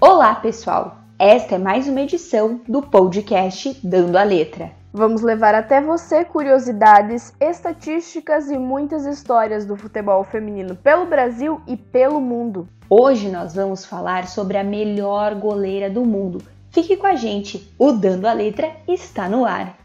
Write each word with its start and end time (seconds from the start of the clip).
Olá, 0.00 0.32
pessoal! 0.36 0.98
Esta 1.18 1.56
é 1.56 1.58
mais 1.58 1.88
uma 1.88 2.02
edição 2.02 2.60
do 2.68 2.80
podcast 2.80 3.80
Dando 3.82 4.16
a 4.16 4.22
Letra. 4.22 4.70
Vamos 4.92 5.22
levar 5.22 5.56
até 5.56 5.80
você 5.80 6.24
curiosidades, 6.24 7.34
estatísticas 7.40 8.48
e 8.48 8.56
muitas 8.56 9.04
histórias 9.04 9.66
do 9.66 9.76
futebol 9.76 10.22
feminino 10.22 10.76
pelo 10.76 11.04
Brasil 11.04 11.60
e 11.66 11.76
pelo 11.76 12.20
mundo. 12.20 12.68
Hoje 12.88 13.28
nós 13.28 13.56
vamos 13.56 13.84
falar 13.84 14.28
sobre 14.28 14.56
a 14.56 14.62
melhor 14.62 15.34
goleira 15.34 15.90
do 15.90 16.04
mundo. 16.04 16.40
Fique 16.70 16.96
com 16.96 17.08
a 17.08 17.16
gente, 17.16 17.68
o 17.76 17.90
Dando 17.90 18.26
a 18.26 18.32
Letra 18.32 18.70
está 18.86 19.28
no 19.28 19.44
ar. 19.44 19.76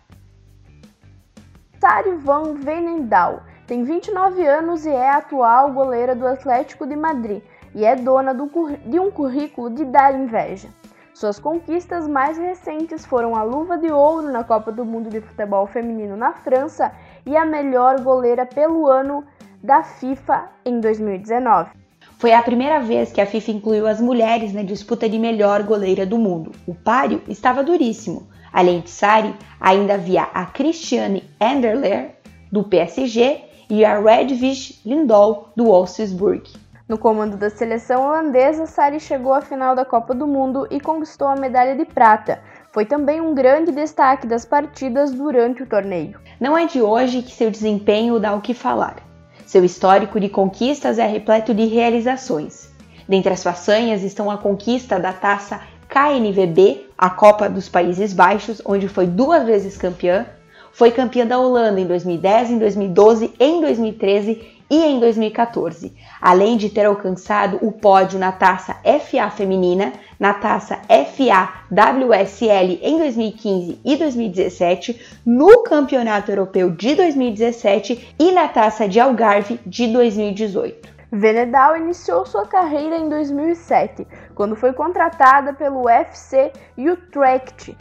Sari 1.82 2.11
Van 2.18 2.54
Venendal 2.54 3.41
tem 3.66 3.84
29 3.84 4.45
anos 4.45 4.86
e 4.86 4.89
é 4.89 5.09
a 5.09 5.18
atual 5.18 5.71
goleira 5.71 6.14
do 6.14 6.27
Atlético 6.27 6.86
de 6.86 6.95
Madrid 6.95 7.41
e 7.75 7.85
é 7.85 7.95
dona 7.95 8.33
do, 8.33 8.49
de 8.85 8.99
um 8.99 9.11
currículo 9.11 9.69
de 9.69 9.85
dar 9.85 10.13
inveja. 10.13 10.70
Suas 11.13 11.38
conquistas 11.38 12.07
mais 12.07 12.38
recentes 12.38 13.05
foram 13.05 13.35
a 13.35 13.43
luva 13.43 13.77
de 13.77 13.91
ouro 13.91 14.31
na 14.31 14.43
Copa 14.43 14.71
do 14.71 14.84
Mundo 14.84 15.09
de 15.09 15.21
Futebol 15.21 15.67
Feminino 15.67 16.17
na 16.17 16.34
França 16.34 16.91
e 17.25 17.38
a 17.38 17.45
melhor 17.45 18.01
goleira 18.01 18.45
pelo 18.45 18.88
ano 18.88 19.23
da 19.62 19.84
FIFA 19.84 20.49
em 20.65 20.79
2019. 20.79 21.70
Foi 22.17 22.34
a 22.34 22.41
primeira 22.41 22.79
vez 22.79 23.12
que 23.12 23.21
a 23.21 23.25
FIFA 23.25 23.51
incluiu 23.51 23.85
as 23.85 24.01
mulheres 24.01 24.53
na 24.53 24.63
disputa 24.63 25.07
de 25.07 25.20
melhor 25.20 25.63
goleira 25.63 26.05
do 26.05 26.17
mundo. 26.17 26.51
O 26.65 26.73
páreo 26.73 27.21
estava 27.27 27.63
duríssimo. 27.63 28.27
Além 28.51 28.81
de 28.81 28.90
Sari, 28.90 29.35
ainda 29.59 29.95
havia 29.95 30.23
a 30.23 30.45
Christiane 30.45 31.23
Enderler, 31.40 32.15
do 32.51 32.63
PSG, 32.63 33.41
e 33.70 33.84
a 33.84 33.99
Redvige 33.99 34.79
Lindahl, 34.85 35.49
do 35.55 35.65
Wolfsburg. 35.65 36.43
No 36.87 36.97
comando 36.97 37.37
da 37.37 37.49
seleção 37.49 38.05
holandesa, 38.05 38.65
Sari 38.65 38.99
chegou 38.99 39.33
à 39.33 39.39
final 39.39 39.73
da 39.73 39.85
Copa 39.85 40.13
do 40.13 40.27
Mundo 40.27 40.67
e 40.69 40.81
conquistou 40.81 41.29
a 41.29 41.35
medalha 41.35 41.77
de 41.77 41.85
prata. 41.85 42.41
Foi 42.73 42.85
também 42.85 43.21
um 43.21 43.34
grande 43.34 43.71
destaque 43.71 44.27
das 44.27 44.43
partidas 44.43 45.13
durante 45.13 45.63
o 45.63 45.65
torneio. 45.65 46.20
Não 46.41 46.57
é 46.57 46.65
de 46.65 46.81
hoje 46.81 47.21
que 47.21 47.31
seu 47.31 47.49
desempenho 47.49 48.20
dá 48.20 48.34
o 48.34 48.41
que 48.41 48.53
falar. 48.53 48.98
Seu 49.45 49.63
histórico 49.63 50.20
de 50.20 50.27
conquistas 50.27 50.99
é 50.99 51.07
repleto 51.07 51.53
de 51.53 51.65
realizações. 51.67 52.70
Dentre 53.07 53.31
as 53.31 53.41
façanhas 53.41 54.03
estão 54.03 54.29
a 54.29 54.37
conquista 54.37 54.99
da 54.99 55.13
taça 55.13 55.62
KNVB, 55.87 56.90
a 56.97 57.09
Copa 57.09 57.49
dos 57.49 57.70
Países 57.70 58.12
Baixos, 58.12 58.62
onde 58.65 58.90
foi 58.90 59.07
duas 59.07 59.45
vezes 59.45 59.77
campeã, 59.77 60.25
foi 60.73 60.91
campeã 60.91 61.25
da 61.25 61.37
Holanda 61.37 61.79
em 61.79 61.85
2010, 61.85 62.51
em 62.51 62.57
2012, 62.57 63.34
em 63.40 63.62
2013 63.62 64.53
e 64.69 64.83
em 64.83 65.00
2014, 65.00 65.94
além 66.22 66.57
de 66.57 66.69
ter 66.69 66.85
alcançado 66.85 67.59
o 67.61 67.72
pódio 67.72 68.17
na 68.17 68.31
taça 68.31 68.75
FA 68.83 69.29
feminina, 69.29 69.94
na 70.19 70.33
taça 70.33 70.79
FA 70.88 71.53
WSL 71.72 72.79
em 72.81 72.97
2015 72.97 73.79
e 73.84 73.95
2017, 73.95 75.19
no 75.25 75.63
Campeonato 75.63 76.31
Europeu 76.31 76.72
de 76.72 76.95
2017 76.95 78.16
e 78.19 78.31
na 78.31 78.47
taça 78.47 78.88
de 78.88 79.00
Algarve 79.00 79.59
de 79.66 79.88
2018. 79.88 80.94
Venedal 81.11 81.78
iniciou 81.78 82.25
sua 82.25 82.47
carreira 82.47 82.97
em 82.97 83.07
2007, 83.07 84.07
quando 84.34 84.56
foi 84.56 84.73
contratada 84.73 85.53
pelo 85.53 85.88
FC 85.88 86.51
Utrecht 86.78 87.75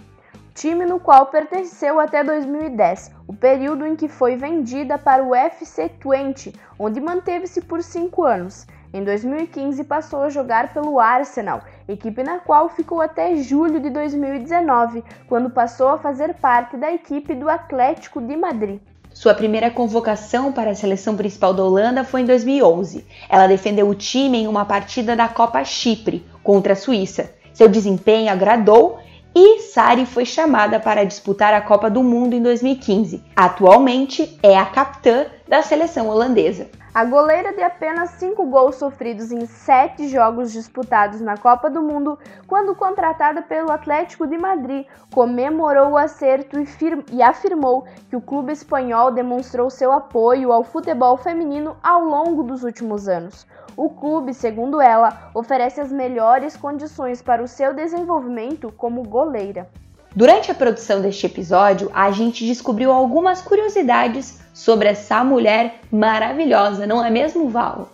time 0.55 0.85
no 0.85 1.01
qual 1.01 1.27
pertenceu 1.27 1.99
até 1.99 2.23
2010, 2.23 3.11
o 3.33 3.37
período 3.37 3.87
em 3.87 3.97
que 3.97 4.09
foi 4.09 4.37
vendida 4.37 4.99
para 4.99 5.25
o 5.25 5.35
FC 5.35 5.89
Twente, 5.89 6.53
onde 6.79 7.01
manteve-se 7.01 7.63
por 7.63 7.83
cinco 7.83 8.25
anos. 8.25 8.67
Em 8.93 9.03
2015 9.03 9.85
passou 9.85 10.21
a 10.21 10.29
jogar 10.29 10.75
pelo 10.75 11.01
Arsenal, 11.01 11.63
equipe 11.89 12.23
na 12.23 12.41
qual 12.41 12.69
ficou 12.69 13.01
até 13.01 13.35
julho 13.37 13.81
de 13.81 13.89
2019, 13.89 15.03
quando 15.27 15.49
passou 15.49 15.89
a 15.89 15.99
fazer 15.99 16.35
parte 16.35 16.77
da 16.77 16.93
equipe 16.93 17.35
do 17.35 17.49
Atlético 17.49 18.21
de 18.21 18.37
Madrid. 18.37 18.81
Sua 19.15 19.35
primeira 19.35 19.71
convocação 19.71 20.53
para 20.53 20.73
a 20.73 20.75
seleção 20.75 21.17
principal 21.17 21.55
da 21.55 21.65
Holanda 21.65 22.05
foi 22.05 22.21
em 22.21 22.27
2011. 22.27 23.07
Ela 23.31 23.47
defendeu 23.47 23.89
o 23.89 23.95
time 23.95 24.43
em 24.43 24.47
uma 24.47 24.67
partida 24.67 25.17
da 25.17 25.27
Copa 25.27 25.65
Chipre 25.65 26.27
contra 26.43 26.75
a 26.75 26.77
Suíça. 26.77 27.33
Seu 27.55 27.69
desempenho 27.69 28.31
agradou 28.31 28.99
e 29.35 29.61
Sari 29.61 30.05
foi 30.05 30.25
chamada 30.25 30.79
para 30.79 31.05
disputar 31.05 31.55
a 31.55 31.61
Copa 31.61 31.91
do 31.91 32.03
Mundo 32.03 32.35
em 32.35 32.43
2015. 32.43 33.23
Atualmente 33.35 34.39
é 34.43 34.57
a 34.57 34.67
capitã 34.67 35.27
da 35.49 35.63
seleção 35.63 36.09
holandesa. 36.09 36.69
A 36.95 37.07
goleira 37.07 37.55
de 37.55 37.63
apenas 37.63 38.11
5 38.11 38.45
gols 38.45 38.75
sofridos 38.77 39.33
em 39.33 39.47
7 39.47 40.09
jogos 40.09 40.53
disputados 40.53 41.23
na 41.23 41.39
Copa 41.39 41.71
do 41.71 41.81
Mundo, 41.81 42.19
quando 42.47 42.75
contratada 42.75 43.41
pelo 43.41 43.73
Atlético 43.73 44.27
de 44.27 44.37
Madrid, 44.37 44.87
comemorou 45.11 45.93
o 45.93 45.97
acerto 45.97 46.61
e, 46.61 46.67
e, 47.11 47.23
afirmou 47.23 47.87
que 48.11 48.17
o 48.17 48.21
clube 48.21 48.53
espanhol 48.53 49.11
demonstrou 49.11 49.71
seu 49.71 49.91
apoio 49.91 50.53
ao 50.53 50.63
futebol 50.63 51.17
feminino 51.17 51.79
ao 51.83 52.05
longo 52.05 52.43
dos 52.43 52.63
últimos 52.63 53.09
anos. 53.09 53.47
O 53.75 53.89
clube, 53.89 54.35
segundo 54.35 54.79
ela, 54.79 55.31
oferece 55.33 55.81
as 55.81 55.91
melhores 55.91 56.59
condições 56.59 57.23
para 57.23 57.43
o 57.43 57.49
seu 57.49 57.73
desenvolvimento 57.73 58.71
como 58.71 59.03
goleira. 59.03 59.67
Durante 60.15 60.51
a 60.51 60.55
produção 60.55 61.01
deste 61.01 61.25
episódio, 61.25 61.91
a 61.95 62.11
gente 62.11 62.47
descobriu 62.47 62.93
algumas 62.93 63.41
curiosidades 63.41 64.39
sobre 64.53 64.89
essa 64.89 65.25
mulher 65.25 65.81
maravilhosa, 65.91 66.87
não 66.87 67.03
é 67.03 67.09
mesmo, 67.09 67.49
Val? 67.49 67.89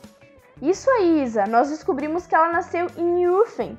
Isso 0.60 0.90
aí, 0.90 1.22
Isa. 1.22 1.46
Nós 1.46 1.70
descobrimos 1.70 2.26
que 2.26 2.34
ela 2.34 2.50
nasceu 2.50 2.88
em 2.96 3.28
Urfen 3.28 3.70
uh, 3.70 3.78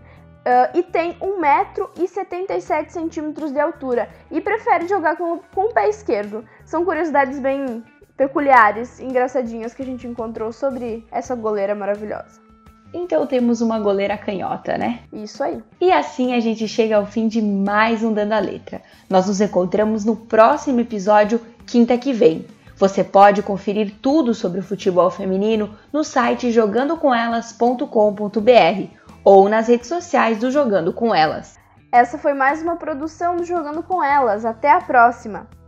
e 0.73 0.81
tem 0.83 1.17
1,77m 1.19 3.51
de 3.51 3.59
altura 3.59 4.07
e 4.31 4.39
prefere 4.39 4.87
jogar 4.87 5.17
com, 5.17 5.39
com 5.53 5.65
o 5.65 5.73
pé 5.73 5.89
esquerdo. 5.89 6.45
São 6.63 6.85
curiosidades 6.85 7.39
bem 7.39 7.83
peculiares, 8.15 9.01
engraçadinhas 9.01 9.73
que 9.73 9.81
a 9.81 9.85
gente 9.85 10.07
encontrou 10.07 10.53
sobre 10.53 11.05
essa 11.11 11.35
goleira 11.35 11.75
maravilhosa. 11.75 12.48
Então 12.93 13.25
temos 13.27 13.61
uma 13.61 13.79
goleira 13.79 14.17
canhota, 14.17 14.77
né? 14.77 14.99
Isso 15.13 15.41
aí. 15.43 15.61
E 15.79 15.91
assim 15.91 16.33
a 16.33 16.39
gente 16.39 16.67
chega 16.67 16.97
ao 16.97 17.05
fim 17.05 17.27
de 17.27 17.39
mais 17.41 18.03
um 18.03 18.11
Dando 18.11 18.33
a 18.33 18.39
Letra. 18.39 18.81
Nós 19.09 19.27
nos 19.27 19.39
encontramos 19.39 20.03
no 20.05 20.15
próximo 20.15 20.79
episódio, 20.79 21.39
quinta 21.65 21.97
que 21.97 22.11
vem. 22.11 22.45
Você 22.75 23.03
pode 23.03 23.43
conferir 23.43 23.93
tudo 24.01 24.33
sobre 24.33 24.61
o 24.61 24.63
futebol 24.63 25.11
feminino 25.11 25.75
no 25.91 26.03
site 26.03 26.51
jogandocomelas.com.br 26.51 28.99
ou 29.23 29.49
nas 29.49 29.67
redes 29.67 29.87
sociais 29.87 30.39
do 30.39 30.49
Jogando 30.49 30.91
com 30.93 31.13
Elas. 31.13 31.59
Essa 31.91 32.17
foi 32.17 32.33
mais 32.33 32.61
uma 32.61 32.77
produção 32.77 33.35
do 33.35 33.43
Jogando 33.43 33.83
com 33.83 34.03
Elas. 34.03 34.45
Até 34.45 34.71
a 34.71 34.79
próxima! 34.79 35.58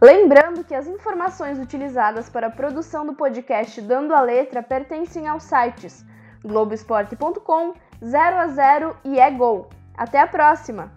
Lembrando 0.00 0.62
que 0.62 0.74
as 0.74 0.86
informações 0.86 1.58
utilizadas 1.58 2.28
para 2.28 2.46
a 2.46 2.50
produção 2.50 3.04
do 3.04 3.14
podcast 3.14 3.80
Dando 3.82 4.14
a 4.14 4.20
Letra 4.20 4.62
pertencem 4.62 5.26
aos 5.26 5.42
sites 5.42 6.06
globesport.com, 6.44 7.74
0 8.04 8.36
a 8.36 8.46
0 8.46 8.96
e 9.04 9.18
é 9.18 9.30
gol. 9.30 9.68
Até 9.96 10.20
a 10.20 10.26
próxima! 10.26 10.92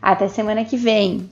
Até 0.00 0.28
semana 0.28 0.64
que 0.64 0.76
vem! 0.76 1.30